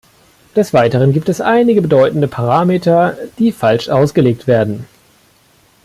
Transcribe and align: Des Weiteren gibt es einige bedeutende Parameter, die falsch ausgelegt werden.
Des 0.55 0.73
Weiteren 0.73 1.13
gibt 1.13 1.29
es 1.29 1.41
einige 1.41 1.79
bedeutende 1.79 2.27
Parameter, 2.27 3.15
die 3.37 3.51
falsch 3.51 3.87
ausgelegt 3.87 4.47
werden. 4.47 4.87